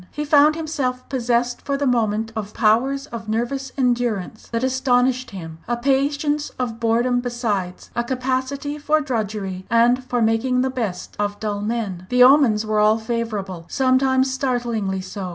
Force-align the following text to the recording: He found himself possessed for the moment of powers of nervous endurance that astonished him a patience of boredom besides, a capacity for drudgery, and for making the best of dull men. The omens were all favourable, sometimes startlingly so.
He 0.09 0.25
found 0.25 0.55
himself 0.55 1.07
possessed 1.09 1.61
for 1.61 1.77
the 1.77 1.85
moment 1.85 2.31
of 2.35 2.55
powers 2.55 3.05
of 3.13 3.29
nervous 3.29 3.71
endurance 3.77 4.49
that 4.51 4.63
astonished 4.63 5.29
him 5.29 5.59
a 5.67 5.77
patience 5.77 6.49
of 6.57 6.79
boredom 6.79 7.19
besides, 7.19 7.91
a 7.95 8.03
capacity 8.03 8.79
for 8.79 8.99
drudgery, 8.99 9.67
and 9.69 10.03
for 10.03 10.19
making 10.19 10.61
the 10.61 10.71
best 10.71 11.15
of 11.19 11.39
dull 11.39 11.61
men. 11.61 12.07
The 12.09 12.23
omens 12.23 12.65
were 12.65 12.79
all 12.79 12.97
favourable, 12.97 13.65
sometimes 13.69 14.33
startlingly 14.33 15.01
so. 15.01 15.29